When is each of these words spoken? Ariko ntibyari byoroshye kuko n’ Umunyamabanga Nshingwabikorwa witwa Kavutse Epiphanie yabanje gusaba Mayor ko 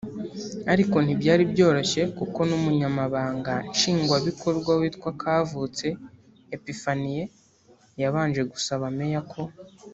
Ariko 0.73 0.95
ntibyari 1.01 1.43
byoroshye 1.51 2.01
kuko 2.17 2.39
n’ 2.49 2.51
Umunyamabanga 2.57 3.53
Nshingwabikorwa 3.73 4.71
witwa 4.79 5.09
Kavutse 5.21 5.85
Epiphanie 6.55 7.23
yabanje 8.01 8.41
gusaba 8.53 8.85
Mayor 8.97 9.25
ko 9.33 9.41